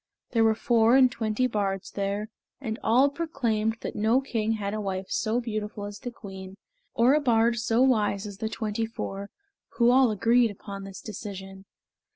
There 0.31 0.43
were 0.43 0.55
four 0.55 0.95
and 0.95 1.11
twenty 1.11 1.45
bards 1.45 1.91
there, 1.91 2.29
and 2.59 2.79
all 2.81 3.07
proclaimed 3.11 3.77
that 3.81 3.95
no 3.95 4.19
king 4.19 4.53
had 4.53 4.73
a 4.73 4.81
wife 4.81 5.05
so 5.09 5.39
beautiful 5.39 5.85
as 5.85 5.99
the 5.99 6.09
queen, 6.09 6.57
or 6.95 7.13
a 7.13 7.19
bard 7.21 7.57
so 7.59 7.83
wise 7.83 8.25
as 8.25 8.39
the 8.39 8.49
twenty 8.49 8.87
four, 8.87 9.29
who 9.77 9.91
all 9.91 10.09
agreed 10.09 10.49
upon 10.49 10.85
this 10.85 11.01
decision. 11.01 11.65